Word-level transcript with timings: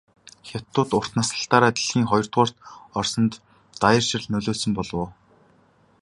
Хятадууд 0.47 0.89
урт 0.97 1.11
наслалтаар 1.17 1.63
дэлхийд 1.75 2.05
хоёрдугаарт 2.11 2.55
орсонд 2.99 3.33
даяаршил 3.81 4.23
нөлөөлсөн 4.31 4.71
болов 4.75 4.97
уу? 5.01 5.07